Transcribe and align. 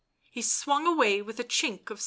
He 0.31 0.41
swung 0.41 0.87
away 0.87 1.21
with 1.21 1.39
a 1.39 1.43
chink 1.43 1.91
of 1.91 1.99
steel. 1.99 1.99